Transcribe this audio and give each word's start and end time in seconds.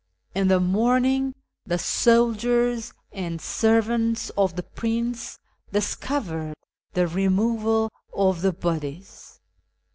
"In 0.41 0.47
the 0.47 0.59
morning 0.59 1.35
the 1.63 1.77
soldiers 1.77 2.91
and 3.11 3.39
servants 3.39 4.31
of 4.31 4.55
the 4.55 4.63
Prince 4.63 5.37
discovered 5.71 6.55
the 6.93 7.05
removal 7.07 7.91
of 8.11 8.41
the 8.41 8.51
bodies. 8.51 9.39